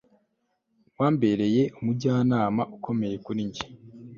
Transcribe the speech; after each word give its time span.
Wambereye 0.99 1.63
umujyanama 1.79 2.61
ukomeye 2.75 3.15
kuri 3.25 3.39
njye 3.47 3.63